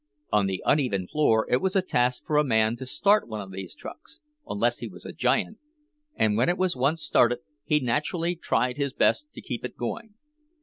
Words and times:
On 0.31 0.47
the 0.47 0.63
uneven 0.65 1.05
floor 1.05 1.45
it 1.47 1.61
was 1.61 1.75
a 1.75 1.83
task 1.83 2.25
for 2.25 2.37
a 2.37 2.43
man 2.43 2.75
to 2.77 2.87
start 2.87 3.27
one 3.27 3.39
of 3.39 3.51
these 3.51 3.75
trucks, 3.75 4.19
unless 4.47 4.79
he 4.79 4.87
was 4.87 5.05
a 5.05 5.13
giant; 5.13 5.59
and 6.15 6.35
when 6.35 6.49
it 6.49 6.57
was 6.57 6.75
once 6.75 7.03
started 7.03 7.41
he 7.65 7.79
naturally 7.79 8.35
tried 8.35 8.77
his 8.77 8.93
best 8.93 9.31
to 9.33 9.41
keep 9.43 9.63
it 9.63 9.77
going. 9.77 10.15